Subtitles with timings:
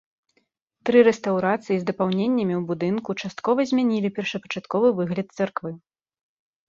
[0.89, 5.71] Тры рэстаўрацыі з дапаўненнямі ў будынку часткова змянілі першапачатковы выгляд царквы.